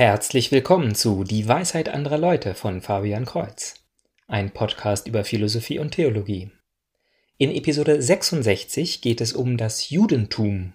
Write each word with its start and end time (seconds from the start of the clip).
Herzlich 0.00 0.50
willkommen 0.50 0.94
zu 0.94 1.24
Die 1.24 1.46
Weisheit 1.46 1.90
anderer 1.90 2.16
Leute 2.16 2.54
von 2.54 2.80
Fabian 2.80 3.26
Kreuz, 3.26 3.74
ein 4.28 4.50
Podcast 4.50 5.06
über 5.06 5.24
Philosophie 5.24 5.78
und 5.78 5.90
Theologie. 5.90 6.50
In 7.36 7.50
Episode 7.50 8.00
66 8.00 9.02
geht 9.02 9.20
es 9.20 9.34
um 9.34 9.58
das 9.58 9.90
Judentum. 9.90 10.72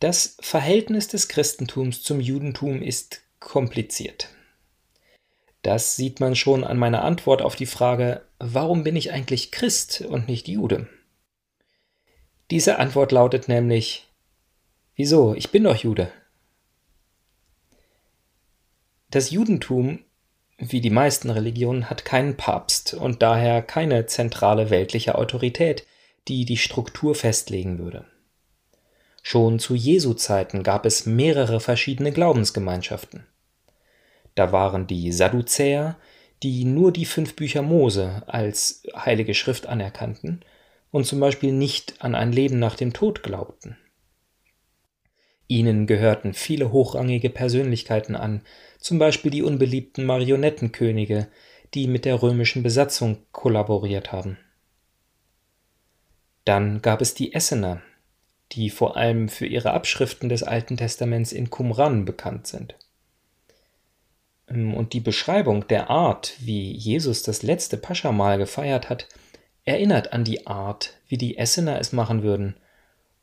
Das 0.00 0.38
Verhältnis 0.40 1.08
des 1.08 1.28
Christentums 1.28 2.02
zum 2.02 2.18
Judentum 2.18 2.80
ist 2.80 3.20
kompliziert. 3.40 4.30
Das 5.62 5.94
sieht 5.96 6.18
man 6.18 6.34
schon 6.34 6.64
an 6.64 6.76
meiner 6.76 7.04
Antwort 7.04 7.40
auf 7.40 7.54
die 7.54 7.66
Frage, 7.66 8.22
warum 8.38 8.82
bin 8.82 8.96
ich 8.96 9.12
eigentlich 9.12 9.52
Christ 9.52 10.00
und 10.00 10.28
nicht 10.28 10.48
Jude? 10.48 10.88
Diese 12.50 12.78
Antwort 12.78 13.12
lautet 13.12 13.48
nämlich, 13.48 14.08
wieso, 14.96 15.34
ich 15.34 15.50
bin 15.50 15.64
doch 15.64 15.76
Jude. 15.76 16.10
Das 19.10 19.30
Judentum, 19.30 20.00
wie 20.58 20.80
die 20.80 20.90
meisten 20.90 21.30
Religionen, 21.30 21.88
hat 21.88 22.04
keinen 22.04 22.36
Papst 22.36 22.94
und 22.94 23.22
daher 23.22 23.62
keine 23.62 24.06
zentrale 24.06 24.70
weltliche 24.70 25.14
Autorität, 25.14 25.86
die 26.28 26.44
die 26.44 26.56
Struktur 26.56 27.14
festlegen 27.14 27.78
würde. 27.78 28.04
Schon 29.22 29.60
zu 29.60 29.74
Jesu 29.74 30.14
Zeiten 30.14 30.62
gab 30.62 30.84
es 30.86 31.06
mehrere 31.06 31.60
verschiedene 31.60 32.10
Glaubensgemeinschaften. 32.10 33.26
Da 34.34 34.52
waren 34.52 34.86
die 34.86 35.12
Sadduzäer, 35.12 35.96
die 36.42 36.64
nur 36.64 36.92
die 36.92 37.04
fünf 37.04 37.36
Bücher 37.36 37.62
Mose 37.62 38.22
als 38.26 38.82
heilige 38.96 39.34
Schrift 39.34 39.66
anerkannten 39.66 40.44
und 40.90 41.06
zum 41.06 41.20
Beispiel 41.20 41.52
nicht 41.52 41.96
an 42.00 42.14
ein 42.14 42.32
Leben 42.32 42.58
nach 42.58 42.76
dem 42.76 42.92
Tod 42.92 43.22
glaubten. 43.22 43.76
Ihnen 45.48 45.86
gehörten 45.86 46.32
viele 46.34 46.72
hochrangige 46.72 47.28
Persönlichkeiten 47.28 48.16
an, 48.16 48.42
zum 48.78 48.98
Beispiel 48.98 49.30
die 49.30 49.42
unbeliebten 49.42 50.04
Marionettenkönige, 50.04 51.28
die 51.74 51.86
mit 51.86 52.04
der 52.04 52.22
römischen 52.22 52.62
Besatzung 52.62 53.18
kollaboriert 53.32 54.12
haben. 54.12 54.38
Dann 56.44 56.82
gab 56.82 57.00
es 57.00 57.14
die 57.14 57.34
Essener, 57.34 57.82
die 58.52 58.70
vor 58.70 58.96
allem 58.96 59.28
für 59.28 59.46
ihre 59.46 59.72
Abschriften 59.72 60.28
des 60.28 60.42
Alten 60.42 60.76
Testaments 60.76 61.32
in 61.32 61.50
Qumran 61.50 62.04
bekannt 62.04 62.46
sind. 62.46 62.74
Ähm, 64.52 64.74
und 64.74 64.92
die 64.92 65.00
Beschreibung 65.00 65.66
der 65.68 65.90
Art, 65.90 66.34
wie 66.40 66.72
Jesus 66.72 67.22
das 67.22 67.42
letzte 67.42 67.76
Paschamal 67.76 68.38
gefeiert 68.38 68.88
hat, 68.90 69.08
erinnert 69.64 70.12
an 70.12 70.24
die 70.24 70.46
Art, 70.46 70.94
wie 71.08 71.18
die 71.18 71.38
Essener 71.38 71.78
es 71.78 71.92
machen 71.92 72.22
würden. 72.22 72.56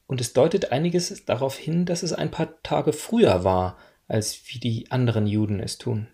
Und 0.07 0.21
es 0.21 0.33
deutet 0.33 0.71
einiges 0.71 1.25
darauf 1.25 1.57
hin, 1.57 1.85
dass 1.85 2.03
es 2.03 2.13
ein 2.13 2.31
paar 2.31 2.61
Tage 2.63 2.93
früher 2.93 3.43
war, 3.43 3.77
als 4.07 4.41
wie 4.47 4.59
die 4.59 4.89
anderen 4.89 5.27
Juden 5.27 5.59
es 5.59 5.77
tun. 5.77 6.07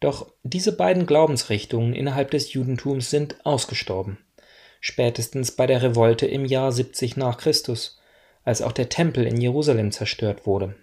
Doch 0.00 0.32
diese 0.42 0.72
beiden 0.72 1.06
Glaubensrichtungen 1.06 1.94
innerhalb 1.94 2.32
des 2.32 2.52
Judentums 2.52 3.08
sind 3.08 3.46
ausgestorben, 3.46 4.18
spätestens 4.80 5.52
bei 5.52 5.66
der 5.66 5.80
Revolte 5.80 6.26
im 6.26 6.44
Jahr 6.44 6.72
70 6.72 7.16
nach 7.16 7.38
Christus, 7.38 8.00
als 8.44 8.62
auch 8.62 8.72
der 8.72 8.88
Tempel 8.88 9.24
in 9.24 9.40
Jerusalem 9.40 9.92
zerstört 9.92 10.44
wurde. 10.44 10.74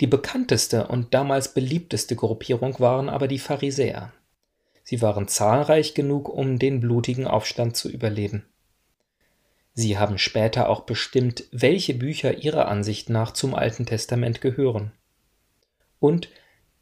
Die 0.00 0.06
bekannteste 0.06 0.88
und 0.88 1.14
damals 1.14 1.54
beliebteste 1.54 2.16
Gruppierung 2.16 2.78
waren 2.80 3.08
aber 3.08 3.28
die 3.28 3.38
Pharisäer. 3.38 4.12
Sie 4.84 5.02
waren 5.02 5.26
zahlreich 5.26 5.94
genug, 5.94 6.28
um 6.28 6.58
den 6.58 6.80
blutigen 6.80 7.26
Aufstand 7.26 7.76
zu 7.76 7.90
überleben. 7.90 8.44
Sie 9.72 9.98
haben 9.98 10.16
später 10.16 10.68
auch 10.68 10.82
bestimmt, 10.82 11.44
welche 11.50 11.94
Bücher 11.94 12.38
ihrer 12.38 12.68
Ansicht 12.68 13.10
nach 13.10 13.32
zum 13.32 13.54
Alten 13.54 13.84
Testament 13.84 14.40
gehören. 14.40 14.92
Und 15.98 16.28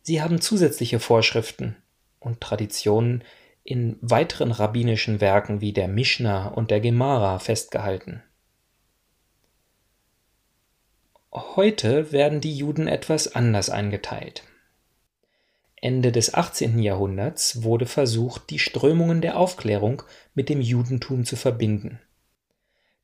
sie 0.03 0.23
haben 0.23 0.41
zusätzliche 0.41 1.01
Vorschriften 1.01 1.77
und 2.21 2.41
Traditionen 2.41 3.25
in 3.65 3.97
weiteren 4.01 4.53
rabbinischen 4.53 5.21
Werken 5.21 5.61
wie 5.61 5.73
der 5.73 5.89
Mishnah 5.89 6.49
und 6.49 6.71
der 6.71 6.81
Gemara 6.81 7.39
festgehalten. 7.39 8.23
Heute 11.35 12.13
werden 12.13 12.41
die 12.41 12.57
Juden 12.57 12.87
etwas 12.87 13.35
anders 13.35 13.69
eingeteilt. 13.69 14.45
Ende 15.75 16.13
des 16.13 16.33
18. 16.33 16.79
Jahrhunderts 16.79 17.65
wurde 17.65 17.87
versucht, 17.87 18.51
die 18.51 18.61
Strömungen 18.61 19.21
der 19.21 19.37
Aufklärung 19.37 20.05
mit 20.35 20.49
dem 20.49 20.61
Judentum 20.61 21.25
zu 21.25 21.35
verbinden. 21.35 22.01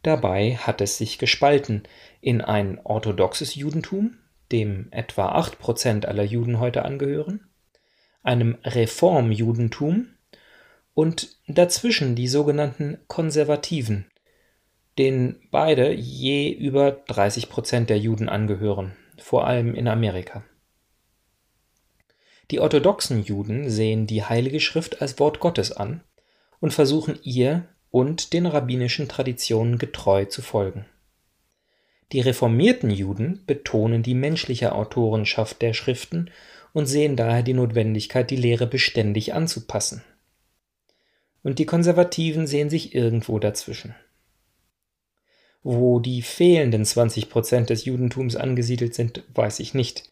Dabei 0.03 0.55
hat 0.57 0.81
es 0.81 0.97
sich 0.97 1.19
gespalten 1.19 1.83
in 2.21 2.41
ein 2.41 2.79
orthodoxes 2.85 3.57
Judentum, 3.57 4.17
dem 4.53 4.87
etwa 4.93 5.37
8% 5.37 6.07
aller 6.07 6.23
Juden 6.23 6.61
heute 6.61 6.85
angehören, 6.85 7.51
einem 8.23 8.59
Reformjudentum 8.63 10.07
und 10.95 11.37
dazwischen 11.49 12.15
die 12.15 12.29
sogenannten 12.29 12.99
Konservativen, 13.09 14.07
denen 15.01 15.41
beide 15.51 15.93
je 15.93 16.51
über 16.51 16.93
30 16.93 17.49
Prozent 17.49 17.89
der 17.89 17.99
Juden 17.99 18.29
angehören, 18.29 18.93
vor 19.17 19.47
allem 19.47 19.75
in 19.75 19.89
Amerika. 19.89 20.45
Die 22.51 22.61
orthodoxen 22.61 23.23
Juden 23.23 23.71
sehen 23.71 24.07
die 24.07 24.25
Heilige 24.25 24.61
Schrift 24.61 25.01
als 25.01 25.19
Wort 25.19 25.41
Gottes 25.41 25.73
an 25.73 26.03
und 26.61 26.75
versuchen 26.75 27.19
ihr 27.23 27.67
und 27.91 28.35
den 28.35 28.45
rabbinischen 28.45 29.09
Traditionen 29.09 29.79
getreu 29.79 30.27
zu 30.27 30.43
folgen. 30.43 30.85
Die 32.13 32.21
reformierten 32.21 32.91
Juden 32.91 33.43
betonen 33.47 34.03
die 34.03 34.15
menschliche 34.15 34.75
Autorenschaft 34.75 35.63
der 35.63 35.73
Schriften 35.73 36.31
und 36.75 36.85
sehen 36.85 37.17
daher 37.17 37.43
die 37.43 37.55
Notwendigkeit, 37.55 38.31
die 38.31 38.37
Lehre 38.37 38.67
beständig 38.67 39.33
anzupassen. 39.33 40.05
Und 41.43 41.59
die 41.59 41.67
Konservativen 41.67 42.47
sehen 42.47 42.69
sich 42.69 42.95
irgendwo 42.95 43.39
dazwischen. 43.39 43.95
Wo 45.63 46.01
die 46.01 46.23
fehlenden 46.23 46.85
20 46.85 47.29
Prozent 47.29 47.71
des 47.71 47.85
Judentums 47.85 48.37
angesiedelt 48.37 48.95
sind, 48.95 49.25
weiß 49.35 49.61
ich 49.61 49.75
nicht. 49.75 50.11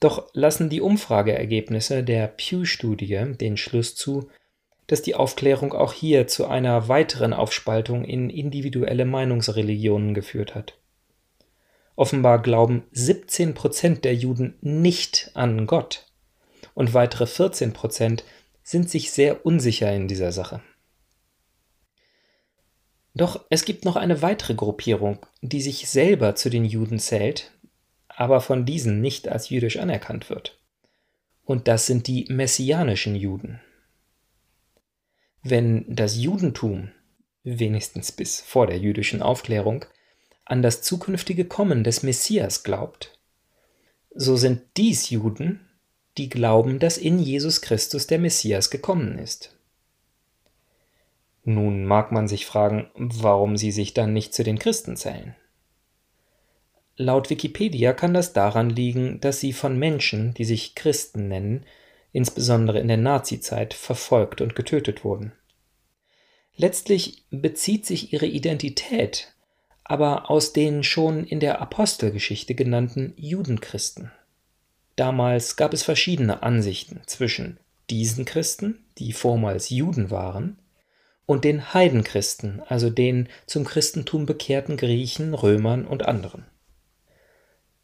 Doch 0.00 0.28
lassen 0.32 0.68
die 0.68 0.80
Umfrageergebnisse 0.80 2.04
der 2.04 2.28
Pew-Studie 2.28 3.34
den 3.40 3.56
Schluss 3.56 3.96
zu, 3.96 4.28
dass 4.86 5.02
die 5.02 5.14
Aufklärung 5.14 5.72
auch 5.72 5.92
hier 5.92 6.28
zu 6.28 6.46
einer 6.46 6.88
weiteren 6.88 7.32
Aufspaltung 7.32 8.04
in 8.04 8.30
individuelle 8.30 9.04
Meinungsreligionen 9.04 10.14
geführt 10.14 10.54
hat. 10.54 10.78
Offenbar 11.96 12.42
glauben 12.42 12.84
17 12.92 13.54
Prozent 13.54 14.04
der 14.04 14.14
Juden 14.14 14.56
nicht 14.60 15.30
an 15.34 15.66
Gott 15.66 16.06
und 16.74 16.94
weitere 16.94 17.26
14 17.26 17.72
Prozent 17.72 18.22
sind 18.62 18.90
sich 18.90 19.10
sehr 19.10 19.46
unsicher 19.46 19.92
in 19.92 20.06
dieser 20.06 20.30
Sache. 20.30 20.60
Doch 23.16 23.46
es 23.48 23.64
gibt 23.64 23.86
noch 23.86 23.96
eine 23.96 24.20
weitere 24.20 24.54
Gruppierung, 24.54 25.24
die 25.40 25.62
sich 25.62 25.88
selber 25.88 26.34
zu 26.34 26.50
den 26.50 26.66
Juden 26.66 26.98
zählt, 26.98 27.50
aber 28.08 28.42
von 28.42 28.66
diesen 28.66 29.00
nicht 29.00 29.26
als 29.26 29.48
jüdisch 29.48 29.78
anerkannt 29.78 30.28
wird. 30.28 30.60
Und 31.42 31.66
das 31.66 31.86
sind 31.86 32.08
die 32.08 32.26
messianischen 32.28 33.16
Juden. 33.16 33.58
Wenn 35.42 35.86
das 35.88 36.18
Judentum, 36.18 36.90
wenigstens 37.42 38.12
bis 38.12 38.42
vor 38.42 38.66
der 38.66 38.78
jüdischen 38.78 39.22
Aufklärung, 39.22 39.86
an 40.44 40.60
das 40.60 40.82
zukünftige 40.82 41.46
Kommen 41.46 41.84
des 41.84 42.02
Messias 42.02 42.64
glaubt, 42.64 43.18
so 44.14 44.36
sind 44.36 44.60
dies 44.76 45.08
Juden, 45.08 45.66
die 46.18 46.28
glauben, 46.28 46.80
dass 46.80 46.98
in 46.98 47.18
Jesus 47.18 47.62
Christus 47.62 48.06
der 48.06 48.18
Messias 48.18 48.68
gekommen 48.68 49.16
ist. 49.16 49.55
Nun 51.46 51.86
mag 51.86 52.12
man 52.12 52.28
sich 52.28 52.44
fragen, 52.44 52.90
warum 52.94 53.56
sie 53.56 53.72
sich 53.72 53.94
dann 53.94 54.12
nicht 54.12 54.34
zu 54.34 54.44
den 54.44 54.58
Christen 54.58 54.96
zählen. 54.96 55.34
Laut 56.96 57.30
Wikipedia 57.30 57.94
kann 57.94 58.12
das 58.12 58.34
daran 58.34 58.68
liegen, 58.68 59.20
dass 59.20 59.40
sie 59.40 59.54
von 59.54 59.78
Menschen, 59.78 60.34
die 60.34 60.44
sich 60.44 60.74
Christen 60.74 61.28
nennen, 61.28 61.64
insbesondere 62.12 62.80
in 62.80 62.88
der 62.88 62.98
Nazizeit, 62.98 63.72
verfolgt 63.72 64.42
und 64.42 64.54
getötet 64.54 65.04
wurden. 65.04 65.32
Letztlich 66.56 67.24
bezieht 67.30 67.86
sich 67.86 68.12
ihre 68.12 68.26
Identität 68.26 69.32
aber 69.88 70.30
aus 70.30 70.52
den 70.52 70.82
schon 70.82 71.24
in 71.24 71.38
der 71.38 71.60
Apostelgeschichte 71.60 72.56
genannten 72.56 73.14
Judenchristen. 73.16 74.10
Damals 74.96 75.56
gab 75.56 75.72
es 75.72 75.84
verschiedene 75.84 76.42
Ansichten 76.42 77.02
zwischen 77.06 77.60
diesen 77.88 78.24
Christen, 78.24 78.84
die 78.98 79.12
vormals 79.12 79.70
Juden 79.70 80.10
waren, 80.10 80.58
und 81.26 81.44
den 81.44 81.74
Heidenchristen, 81.74 82.62
also 82.68 82.88
den 82.88 83.28
zum 83.46 83.64
Christentum 83.64 84.26
bekehrten 84.26 84.76
Griechen, 84.76 85.34
Römern 85.34 85.84
und 85.86 86.06
anderen. 86.06 86.46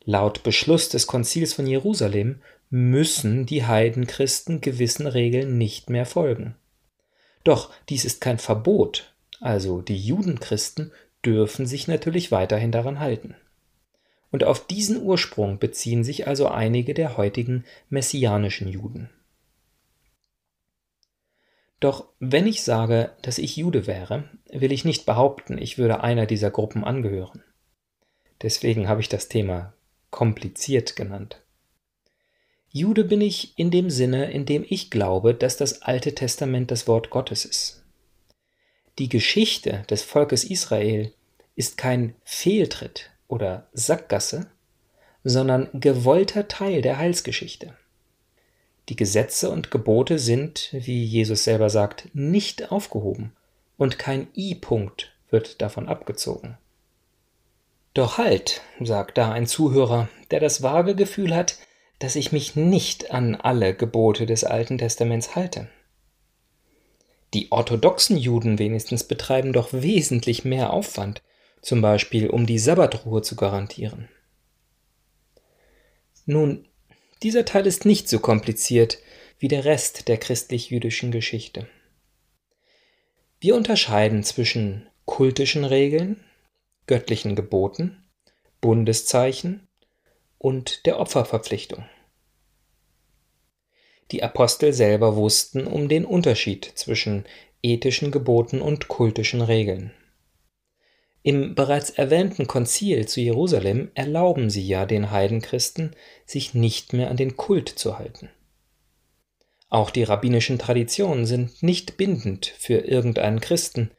Laut 0.05 0.43
Beschluss 0.43 0.89
des 0.89 1.06
Konzils 1.06 1.53
von 1.53 1.67
Jerusalem 1.67 2.41
müssen 2.71 3.47
die 3.47 3.65
Heidenchristen 3.65 4.61
gewissen 4.61 5.06
Regeln 5.06 5.59
nicht 5.59 5.91
mehr 5.91 6.06
folgen. 6.06 6.56
Doch 7.44 7.71
dies 7.89 8.05
ist 8.05 8.21
kein 8.21 8.39
Verbot, 8.39 9.12
also 9.41 9.83
die 9.83 9.99
Judenchristen 9.99 10.93
dürfen 11.25 11.67
sich 11.67 11.89
natürlich 11.89 12.33
weiterhin 12.33 12.73
daran 12.73 12.99
halten. 12.99 13.35
Und 14.31 14.44
auf 14.44 14.67
diesen 14.67 15.03
Ursprung 15.03 15.59
beziehen 15.59 16.05
sich 16.05 16.27
also 16.27 16.49
einige 16.49 16.94
der 16.94 17.17
heutigen 17.17 17.65
messianischen 17.91 18.69
Juden. 18.69 19.11
Doch 21.82 22.05
wenn 22.20 22.46
ich 22.46 22.62
sage, 22.62 23.11
dass 23.23 23.38
ich 23.38 23.56
Jude 23.56 23.88
wäre, 23.88 24.31
will 24.52 24.70
ich 24.70 24.84
nicht 24.84 25.05
behaupten, 25.05 25.58
ich 25.58 25.79
würde 25.79 26.00
einer 26.00 26.26
dieser 26.26 26.52
Gruppen 26.52 26.84
angehören. 26.84 27.43
Deswegen 28.40 28.87
habe 28.87 29.00
ich 29.00 29.08
das 29.08 29.29
Thema 29.29 29.75
kompliziert 30.12 30.94
genannt. 30.94 31.43
Jude 32.69 33.02
bin 33.02 33.20
ich 33.20 33.58
in 33.58 33.73
dem 33.73 33.90
Sinne, 33.90 34.31
in 34.31 34.46
dem 34.46 34.64
ich 34.69 34.93
glaube, 34.93 35.34
dass 35.34 35.56
das 35.56 35.82
Alte 35.82 36.14
Testament 36.14 36.70
das 36.70 36.87
Wort 36.87 37.11
Gottes 37.11 37.44
ist. 37.44 37.82
Die 39.00 39.08
Geschichte 39.08 39.82
des 39.90 40.02
Volkes 40.02 40.44
Israel 40.44 41.12
ist 41.56 41.79
kein 41.79 42.14
Fehltritt 42.23 43.11
oder 43.26 43.67
Sackgasse, 43.73 44.46
sondern 45.25 45.69
gewollter 45.73 46.46
Teil 46.46 46.81
der 46.81 46.99
Heilsgeschichte. 46.99 47.76
Die 48.88 48.96
Gesetze 48.96 49.50
und 49.50 49.70
Gebote 49.70 50.19
sind, 50.19 50.70
wie 50.73 51.05
Jesus 51.05 51.44
selber 51.44 51.70
sagt, 51.70 52.08
nicht 52.14 52.73
aufgehoben 52.73 53.32
und 53.76 53.99
kein 53.99 54.29
I-Punkt 54.37 55.12
wird 55.31 55.62
davon 55.62 55.88
abgezogen. 55.88 56.58
Doch 57.94 58.19
halt, 58.19 58.62
sagt 58.81 59.19
da 59.19 59.32
ein 59.32 59.46
Zuhörer, 59.46 60.08
der 60.31 60.40
das 60.40 60.62
vage 60.62 60.94
Gefühl 60.94 61.34
hat, 61.34 61.58
dass 61.99 62.17
ich 62.17 62.32
mich 62.32 62.56
nicht 62.56 63.12
an 63.12 63.34
alle 63.34 63.75
Gebote 63.75 64.26
des 64.26 64.44
Alten 64.44 64.79
Testaments 64.79 65.37
halte. 65.37 65.69
Die 67.34 67.50
orthodoxen 67.50 68.17
Juden 68.17 68.58
wenigstens 68.58 69.05
betreiben 69.05 69.52
doch 69.52 69.73
wesentlich 69.73 70.44
mehr 70.44 70.73
Aufwand, 70.73 71.23
zum 71.61 71.81
Beispiel 71.81 72.29
um 72.29 72.46
die 72.46 72.58
Sabbatruhe 72.58 73.23
zu 73.23 73.37
garantieren. 73.37 74.08
Nun, 76.26 76.67
dieser 77.23 77.45
Teil 77.45 77.67
ist 77.67 77.85
nicht 77.85 78.09
so 78.09 78.19
kompliziert 78.19 78.99
wie 79.39 79.49
der 79.49 79.65
Rest 79.65 80.09
der 80.09 80.19
christlich-jüdischen 80.19 81.11
Geschichte. 81.11 81.69
Wir 83.41 83.57
unterscheiden 83.57 84.23
zwischen 84.23 84.87
kultischen 85.05 85.65
Regeln, 85.65 86.23
göttlichen 86.87 87.35
Geboten, 87.35 88.05
Bundeszeichen 88.61 89.67
und 90.39 90.87
der 90.87 90.99
Opferverpflichtung. 91.01 91.85
Die 94.11 94.23
Apostel 94.23 94.73
selber 94.73 95.17
wussten 95.17 95.67
um 95.67 95.89
den 95.89 96.05
Unterschied 96.05 96.65
zwischen 96.75 97.25
ethischen 97.63 98.11
Geboten 98.11 98.61
und 98.61 98.89
kultischen 98.89 99.41
Regeln. 99.41 99.93
Im 101.23 101.55
bereits 101.55 101.91
erwähnten 101.91 102.49
Konzil 102.49 103.07
zu 103.07 103.21
Jerusalem 103.21 103.91
erlauben 103.95 104.51
sie 104.51 104.67
ja 104.67 104.87
den 104.87 105.13
Heidenchristen, 105.13 105.95
sich 106.27 106.53
nicht 106.55 106.93
mehr 106.93 107.11
an 107.11 107.17
den 107.17 107.37
Kult 107.37 107.69
zu 107.69 107.99
halten. 107.99 108.31
Auch 109.69 109.91
die 109.91 110.03
rabbinischen 110.03 110.59
Traditionen 110.59 111.25
sind 111.25 111.63
nicht 111.63 111.97
bindend 111.97 112.47
für 112.59 112.79
irgendeinen 112.79 113.41
Christen, 113.41 113.91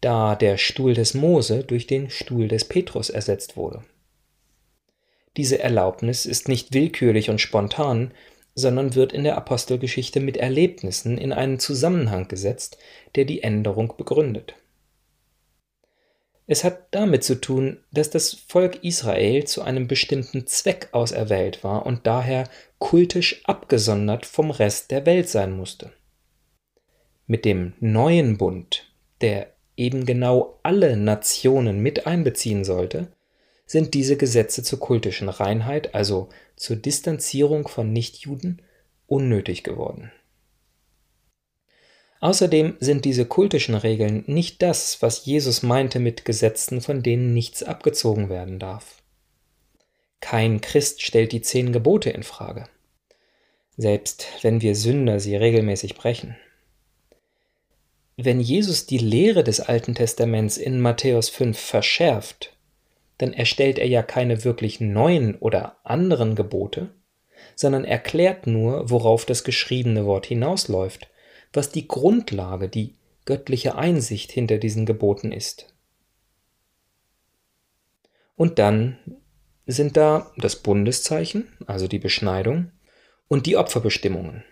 da 0.00 0.36
der 0.36 0.58
Stuhl 0.58 0.94
des 0.94 1.14
Mose 1.14 1.64
durch 1.64 1.86
den 1.86 2.10
Stuhl 2.10 2.46
des 2.46 2.66
Petrus 2.66 3.08
ersetzt 3.10 3.56
wurde. 3.56 3.82
Diese 5.36 5.58
Erlaubnis 5.58 6.26
ist 6.26 6.48
nicht 6.48 6.74
willkürlich 6.74 7.30
und 7.30 7.40
spontan, 7.40 8.12
sondern 8.54 8.94
wird 8.94 9.12
in 9.12 9.24
der 9.24 9.36
Apostelgeschichte 9.36 10.20
mit 10.20 10.36
Erlebnissen 10.36 11.18
in 11.18 11.32
einen 11.32 11.58
Zusammenhang 11.58 12.28
gesetzt, 12.28 12.78
der 13.14 13.24
die 13.24 13.42
Änderung 13.42 13.94
begründet. 13.96 14.54
Es 16.46 16.62
hat 16.62 16.88
damit 16.92 17.24
zu 17.24 17.40
tun, 17.40 17.78
dass 17.90 18.10
das 18.10 18.34
Volk 18.34 18.84
Israel 18.84 19.44
zu 19.44 19.62
einem 19.62 19.88
bestimmten 19.88 20.46
Zweck 20.46 20.88
auserwählt 20.92 21.64
war 21.64 21.84
und 21.86 22.06
daher 22.06 22.48
kultisch 22.78 23.42
abgesondert 23.44 24.26
vom 24.26 24.50
Rest 24.50 24.92
der 24.92 25.06
Welt 25.06 25.28
sein 25.28 25.56
musste. 25.56 25.92
Mit 27.26 27.44
dem 27.44 27.72
neuen 27.80 28.38
Bund, 28.38 28.92
der 29.20 29.52
eben 29.76 30.06
genau 30.06 30.60
alle 30.62 30.96
Nationen 30.96 31.80
mit 31.80 32.06
einbeziehen 32.06 32.64
sollte, 32.64 33.08
sind 33.66 33.94
diese 33.94 34.16
Gesetze 34.16 34.62
zur 34.62 34.78
kultischen 34.78 35.28
Reinheit, 35.28 35.94
also 35.96 36.28
zur 36.54 36.76
Distanzierung 36.76 37.66
von 37.66 37.92
Nichtjuden, 37.92 38.62
unnötig 39.08 39.64
geworden. 39.64 40.12
Außerdem 42.20 42.76
sind 42.80 43.04
diese 43.04 43.26
kultischen 43.26 43.74
Regeln 43.74 44.24
nicht 44.26 44.62
das, 44.62 45.02
was 45.02 45.26
Jesus 45.26 45.62
meinte 45.62 45.98
mit 45.98 46.24
Gesetzen, 46.24 46.80
von 46.80 47.02
denen 47.02 47.34
nichts 47.34 47.62
abgezogen 47.62 48.28
werden 48.28 48.58
darf. 48.58 49.02
Kein 50.20 50.60
Christ 50.60 51.02
stellt 51.02 51.32
die 51.32 51.42
zehn 51.42 51.72
Gebote 51.72 52.10
in 52.10 52.22
Frage, 52.22 52.64
selbst 53.76 54.26
wenn 54.42 54.62
wir 54.62 54.74
Sünder 54.74 55.20
sie 55.20 55.36
regelmäßig 55.36 55.94
brechen. 55.94 56.36
Wenn 58.16 58.40
Jesus 58.40 58.86
die 58.86 58.98
Lehre 58.98 59.44
des 59.44 59.60
Alten 59.60 59.94
Testaments 59.94 60.56
in 60.56 60.80
Matthäus 60.80 61.28
5 61.28 61.58
verschärft, 61.58 62.56
dann 63.18 63.34
erstellt 63.34 63.78
er 63.78 63.88
ja 63.88 64.02
keine 64.02 64.42
wirklich 64.42 64.80
neuen 64.80 65.36
oder 65.36 65.76
anderen 65.84 66.34
Gebote, 66.34 66.88
sondern 67.54 67.84
erklärt 67.84 68.46
nur, 68.46 68.88
worauf 68.90 69.26
das 69.26 69.44
geschriebene 69.44 70.06
Wort 70.06 70.26
hinausläuft, 70.26 71.08
was 71.56 71.70
die 71.70 71.88
Grundlage, 71.88 72.68
die 72.68 72.94
göttliche 73.24 73.76
Einsicht 73.76 74.30
hinter 74.30 74.58
diesen 74.58 74.86
Geboten 74.86 75.32
ist. 75.32 75.74
Und 78.36 78.58
dann 78.58 78.98
sind 79.66 79.96
da 79.96 80.30
das 80.36 80.56
Bundeszeichen, 80.56 81.48
also 81.66 81.88
die 81.88 81.98
Beschneidung, 81.98 82.70
und 83.28 83.46
die 83.46 83.56
Opferbestimmungen. 83.56 84.44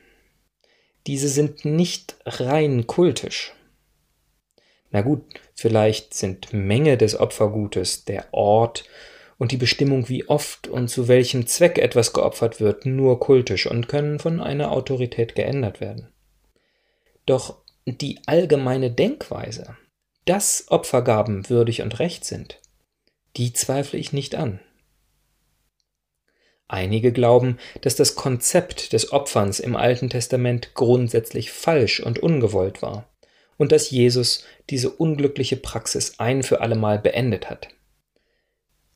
Diese 1.06 1.28
sind 1.28 1.64
nicht 1.64 2.16
rein 2.24 2.86
kultisch, 2.86 3.54
na 4.94 5.02
gut, 5.02 5.24
vielleicht 5.56 6.14
sind 6.14 6.52
Menge 6.52 6.96
des 6.96 7.18
Opfergutes, 7.18 8.04
der 8.04 8.32
Ort 8.32 8.84
und 9.38 9.50
die 9.50 9.56
Bestimmung, 9.56 10.08
wie 10.08 10.28
oft 10.28 10.68
und 10.68 10.86
zu 10.86 11.08
welchem 11.08 11.48
Zweck 11.48 11.78
etwas 11.78 12.12
geopfert 12.12 12.60
wird, 12.60 12.86
nur 12.86 13.18
kultisch 13.18 13.66
und 13.66 13.88
können 13.88 14.20
von 14.20 14.40
einer 14.40 14.70
Autorität 14.70 15.34
geändert 15.34 15.80
werden. 15.80 16.13
Doch 17.26 17.62
die 17.86 18.20
allgemeine 18.26 18.90
Denkweise, 18.90 19.76
dass 20.24 20.66
Opfergaben 20.68 21.48
würdig 21.48 21.82
und 21.82 21.98
recht 21.98 22.24
sind, 22.24 22.60
die 23.36 23.52
zweifle 23.52 23.98
ich 23.98 24.12
nicht 24.12 24.34
an. 24.34 24.60
Einige 26.66 27.12
glauben, 27.12 27.58
dass 27.82 27.94
das 27.94 28.14
Konzept 28.14 28.92
des 28.92 29.12
Opferns 29.12 29.60
im 29.60 29.76
Alten 29.76 30.08
Testament 30.08 30.74
grundsätzlich 30.74 31.52
falsch 31.52 32.00
und 32.00 32.18
ungewollt 32.18 32.80
war 32.80 33.08
und 33.58 33.70
dass 33.70 33.90
Jesus 33.90 34.44
diese 34.70 34.90
unglückliche 34.90 35.56
Praxis 35.56 36.18
ein 36.18 36.42
für 36.42 36.60
allemal 36.60 36.98
beendet 36.98 37.50
hat. 37.50 37.68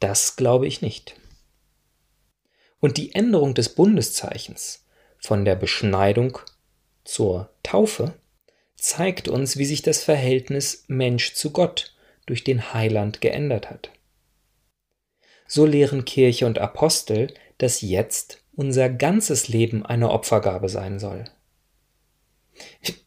Das 0.01 0.37
glaube 0.37 0.67
ich 0.67 0.81
nicht. 0.81 1.17
Und 2.81 2.97
die 2.97 3.15
Änderung 3.15 3.55
des 3.55 3.75
Bundeszeichens 3.75 4.87
von 5.19 5.45
der 5.45 5.57
Beschneidung 5.57 6.39
zur 7.05 7.51
Taufe 7.63 8.15
zeigt 8.79 9.29
uns, 9.29 9.59
wie 9.59 9.67
sich 9.67 9.83
das 9.83 10.03
Verhältnis 10.03 10.85
Mensch 10.87 11.35
zu 11.35 11.51
Gott 11.51 11.95
durch 12.27 12.45
den 12.45 12.73
Heiland 12.73 13.21
geändert 13.21 13.69
hat. 13.69 13.91
So 15.47 15.67
lehren 15.67 16.05
Kirche 16.05 16.47
und 16.47 16.59
Apostel, 16.59 17.35
dass 17.59 17.81
jetzt 17.81 18.43
unser 18.55 18.89
ganzes 18.89 19.49
Leben 19.49 19.85
eine 19.85 20.11
Opfergabe 20.11 20.69
sein 20.69 20.99
soll. 20.99 21.25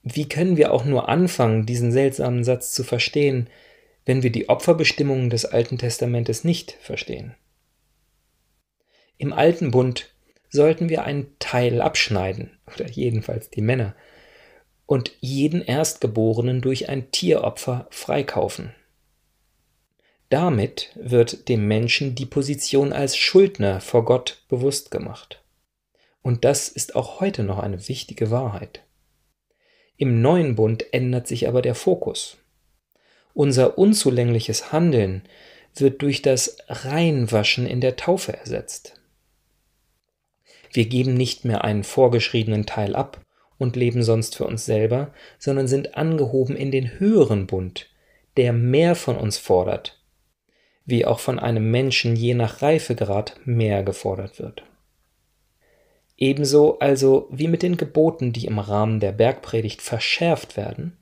Wie 0.04 0.28
können 0.28 0.58
wir 0.58 0.72
auch 0.72 0.86
nur 0.86 1.10
anfangen, 1.10 1.66
diesen 1.66 1.92
seltsamen 1.92 2.44
Satz 2.44 2.74
zu 2.74 2.84
verstehen, 2.84 3.50
wenn 4.06 4.24
wir 4.24 4.32
die 4.32 4.50
Opferbestimmungen 4.50 5.30
des 5.30 5.46
Alten 5.46 5.78
Testamentes 5.78 6.44
nicht 6.44 6.78
verstehen? 6.82 7.36
Im 9.18 9.34
Alten 9.34 9.72
Bund 9.72 10.14
sollten 10.50 10.90
wir 10.90 11.04
einen 11.04 11.36
Teil 11.40 11.82
abschneiden, 11.82 12.58
oder 12.74 12.88
jedenfalls 12.90 13.50
die 13.50 13.62
Männer, 13.62 13.96
und 14.86 15.12
jeden 15.20 15.62
Erstgeborenen 15.62 16.62
durch 16.62 16.90
ein 16.90 17.12
Tieropfer 17.12 17.88
freikaufen. 17.92 18.74
Damit 20.30 20.92
wird 20.96 21.50
dem 21.50 21.68
Menschen 21.68 22.16
die 22.16 22.26
Position 22.26 22.94
als 22.94 23.18
Schuldner 23.18 23.82
vor 23.82 24.06
Gott 24.06 24.44
bewusst 24.48 24.90
gemacht. 24.90 25.44
Und 26.22 26.46
das 26.46 26.70
ist 26.70 26.96
auch 26.96 27.20
heute 27.20 27.44
noch 27.44 27.60
eine 27.60 27.88
wichtige 27.90 28.32
Wahrheit. 28.32 28.82
Im 29.98 30.22
neuen 30.22 30.56
Bund 30.56 30.94
ändert 30.94 31.28
sich 31.28 31.48
aber 31.48 31.62
der 31.62 31.76
Fokus. 31.76 32.38
Unser 33.34 33.78
unzulängliches 33.78 34.72
Handeln 34.72 35.24
wird 35.76 36.02
durch 36.02 36.22
das 36.22 36.58
Reinwaschen 36.68 37.66
in 37.66 37.82
der 37.82 37.96
Taufe 37.96 38.36
ersetzt. 38.36 39.00
Wir 40.74 40.86
geben 40.86 41.14
nicht 41.14 41.46
mehr 41.46 41.64
einen 41.64 41.84
vorgeschriebenen 41.84 42.66
Teil 42.66 42.96
ab 42.96 43.22
und 43.62 43.76
leben 43.76 44.04
sonst 44.04 44.36
für 44.36 44.46
uns 44.46 44.66
selber, 44.66 45.14
sondern 45.40 45.68
sind 45.68 45.96
angehoben 45.96 46.56
in 46.56 46.72
den 46.72 47.00
höheren 47.00 47.48
Bund, 47.48 47.88
der 48.38 48.54
mehr 48.54 48.96
von 48.96 49.18
uns 49.18 49.38
fordert, 49.38 50.02
wie 50.86 51.06
auch 51.06 51.20
von 51.20 51.40
einem 51.40 51.70
Menschen 51.72 52.16
je 52.16 52.34
nach 52.34 52.62
Reifegrad 52.62 53.40
mehr 53.46 53.84
gefordert 53.84 54.40
wird. 54.40 54.64
Ebenso 56.18 56.80
also 56.80 57.28
wie 57.32 57.48
mit 57.48 57.64
den 57.64 57.78
Geboten, 57.78 58.32
die 58.32 58.46
im 58.46 58.60
Rahmen 58.60 59.00
der 59.00 59.12
Bergpredigt 59.12 59.82
verschärft 59.82 60.56
werden, 60.56 60.98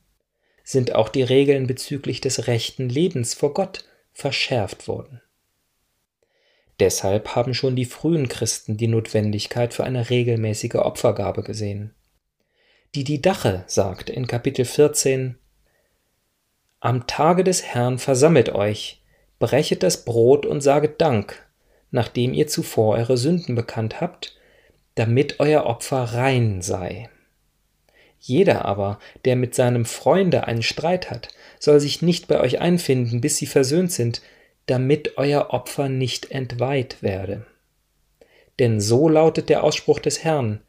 sind 0.63 0.94
auch 0.96 1.10
die 1.10 1.24
Regeln 1.24 1.68
bezüglich 1.68 2.22
des 2.22 2.48
rechten 2.48 2.88
Lebens 2.88 3.34
vor 3.34 3.54
Gott 3.54 3.86
verschärft 4.13 4.88
worden. 4.88 5.22
Deshalb 6.80 7.36
haben 7.36 7.54
schon 7.54 7.75
die 7.75 7.86
frühen 7.86 8.30
Christen 8.30 8.78
die 8.78 8.88
Notwendigkeit 8.88 9.74
für 9.74 9.84
eine 9.84 10.10
regelmäßige 10.10 10.75
Opfergabe 10.75 11.44
gesehen. 11.44 11.94
Die 12.96 13.03
Didache 13.03 13.65
sagt 13.67 14.10
in 14.10 14.25
Kapitel 14.25 14.65
14 14.65 15.38
Am 16.79 17.05
Tage 17.05 17.43
des 17.43 17.63
Herrn 17.63 18.00
versammelt 18.00 18.50
euch, 18.50 19.03
brechet 19.38 19.84
das 19.84 20.05
Brot 20.05 20.48
und 20.48 20.62
saget 20.62 21.00
Dank, 21.00 21.48
nachdem 21.91 22.34
ihr 22.34 22.48
zuvor 22.48 22.96
eure 22.96 23.15
Sünden 23.15 23.53
bekannt 23.53 24.01
habt, 24.01 24.39
damit 24.96 25.39
euer 25.39 25.67
Opfer 25.67 26.01
rein 26.15 26.63
sei. 26.63 27.12
Jeder 28.17 28.65
aber, 28.65 28.98
der 29.24 29.36
mit 29.36 29.53
seinem 29.53 29.86
Freunde 29.86 30.48
einen 30.48 30.63
Streit 30.63 31.12
hat, 31.12 31.27
soll 31.60 31.79
sich 31.79 32.01
nicht 32.01 32.27
bei 32.27 32.39
euch 32.39 32.60
einfinden, 32.60 33.22
bis 33.22 33.38
sie 33.38 33.46
versöhnt 33.46 33.91
sind, 33.91 34.24
damit 34.65 35.19
euer 35.19 35.51
Opfer 35.51 35.89
nicht 35.89 36.31
entweiht 36.31 37.03
werde. 37.03 37.46
Denn 38.58 38.81
so 38.81 39.08
lautet 39.08 39.48
der 39.50 39.63
Ausspruch 39.63 40.00
des 40.00 40.24
Herrn, 40.24 40.62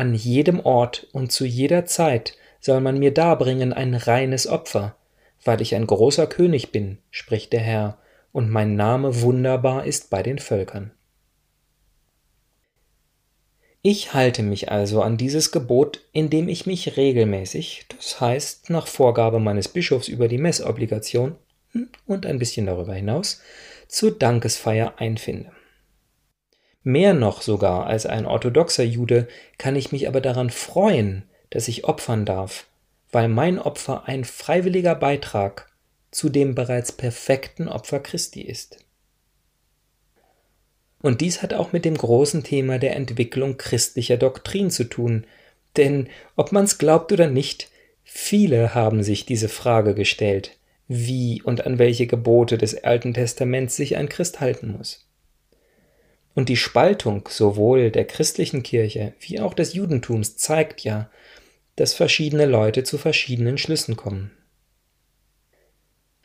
an 0.00 0.14
jedem 0.14 0.60
Ort 0.60 1.06
und 1.12 1.30
zu 1.30 1.44
jeder 1.44 1.84
Zeit 1.84 2.34
soll 2.58 2.80
man 2.80 2.98
mir 2.98 3.12
darbringen 3.12 3.74
ein 3.74 3.94
reines 3.94 4.46
Opfer, 4.46 4.96
weil 5.44 5.60
ich 5.60 5.74
ein 5.74 5.86
großer 5.86 6.26
König 6.26 6.72
bin, 6.72 6.96
spricht 7.10 7.52
der 7.52 7.60
Herr, 7.60 7.98
und 8.32 8.48
mein 8.48 8.76
Name 8.76 9.20
wunderbar 9.20 9.84
ist 9.84 10.08
bei 10.08 10.22
den 10.22 10.38
Völkern. 10.38 10.92
Ich 13.82 14.14
halte 14.14 14.42
mich 14.42 14.70
also 14.70 15.02
an 15.02 15.18
dieses 15.18 15.52
Gebot, 15.52 16.00
indem 16.12 16.48
ich 16.48 16.64
mich 16.64 16.96
regelmäßig, 16.96 17.86
das 17.88 18.20
heißt 18.20 18.70
nach 18.70 18.86
Vorgabe 18.86 19.38
meines 19.38 19.68
Bischofs 19.68 20.08
über 20.08 20.28
die 20.28 20.38
Messobligation, 20.38 21.36
und 22.06 22.24
ein 22.24 22.38
bisschen 22.38 22.66
darüber 22.66 22.94
hinaus 22.94 23.42
zur 23.86 24.12
Dankesfeier 24.18 24.94
einfinde. 24.96 25.52
Mehr 26.82 27.12
noch 27.12 27.42
sogar 27.42 27.86
als 27.86 28.06
ein 28.06 28.24
orthodoxer 28.24 28.84
Jude 28.84 29.28
kann 29.58 29.76
ich 29.76 29.92
mich 29.92 30.08
aber 30.08 30.20
daran 30.20 30.50
freuen, 30.50 31.24
dass 31.50 31.68
ich 31.68 31.84
opfern 31.84 32.24
darf, 32.24 32.66
weil 33.12 33.28
mein 33.28 33.58
Opfer 33.58 34.04
ein 34.06 34.24
freiwilliger 34.24 34.94
Beitrag 34.94 35.70
zu 36.10 36.28
dem 36.28 36.54
bereits 36.54 36.92
perfekten 36.92 37.68
Opfer 37.68 38.00
Christi 38.00 38.40
ist. 38.42 38.78
Und 41.02 41.20
dies 41.20 41.42
hat 41.42 41.54
auch 41.54 41.72
mit 41.72 41.84
dem 41.84 41.96
großen 41.96 42.44
Thema 42.44 42.78
der 42.78 42.96
Entwicklung 42.96 43.56
christlicher 43.56 44.16
Doktrin 44.16 44.70
zu 44.70 44.84
tun, 44.84 45.26
denn 45.76 46.08
ob 46.36 46.52
man's 46.52 46.78
glaubt 46.78 47.12
oder 47.12 47.28
nicht, 47.28 47.70
viele 48.04 48.74
haben 48.74 49.02
sich 49.02 49.24
diese 49.24 49.48
Frage 49.48 49.94
gestellt, 49.94 50.58
wie 50.88 51.42
und 51.42 51.66
an 51.66 51.78
welche 51.78 52.06
Gebote 52.06 52.58
des 52.58 52.82
Alten 52.84 53.14
Testaments 53.14 53.76
sich 53.76 53.96
ein 53.96 54.08
Christ 54.08 54.40
halten 54.40 54.72
muss. 54.76 55.09
Und 56.40 56.48
die 56.48 56.56
Spaltung 56.56 57.28
sowohl 57.28 57.90
der 57.90 58.06
christlichen 58.06 58.62
Kirche 58.62 59.12
wie 59.20 59.40
auch 59.40 59.52
des 59.52 59.74
Judentums 59.74 60.38
zeigt 60.38 60.84
ja, 60.84 61.10
dass 61.76 61.92
verschiedene 61.92 62.46
Leute 62.46 62.82
zu 62.82 62.96
verschiedenen 62.96 63.58
Schlüssen 63.58 63.94
kommen. 63.94 64.30